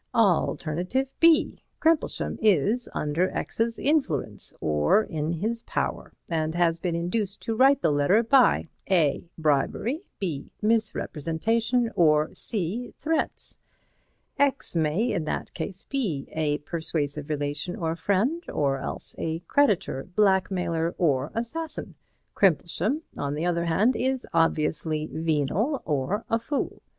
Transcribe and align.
Alternative 0.15 1.07
B: 1.19 1.61
Crimplesham 1.79 2.39
is 2.41 2.89
under 2.91 3.29
X's 3.37 3.77
influence 3.77 4.51
or 4.59 5.03
in 5.03 5.31
his 5.33 5.61
power, 5.61 6.11
and 6.27 6.55
has 6.55 6.79
been 6.79 6.95
induced 6.95 7.39
to 7.43 7.53
write 7.55 7.83
the 7.83 7.91
letter 7.91 8.23
by 8.23 8.67
(a) 8.89 9.29
bribery, 9.37 10.01
(b) 10.17 10.51
misrepresentation 10.59 11.91
or 11.95 12.33
(c) 12.33 12.95
threats. 12.97 13.59
X 14.39 14.75
may 14.75 15.11
in 15.11 15.23
that 15.25 15.53
case 15.53 15.83
be 15.83 16.27
a 16.31 16.57
persuasive 16.65 17.29
relation 17.29 17.75
or 17.75 17.95
friend, 17.95 18.43
or 18.49 18.79
else 18.79 19.13
a 19.19 19.41
creditor, 19.41 20.03
blackmailer 20.15 20.95
or 20.97 21.29
assassin; 21.35 21.93
Crimplesham, 22.33 23.03
on 23.19 23.35
the 23.35 23.45
other 23.45 23.65
hand, 23.65 23.95
is 23.95 24.25
obviously 24.33 25.05
venal 25.13 25.83
or 25.85 26.25
a 26.27 26.39
fool. 26.39 26.81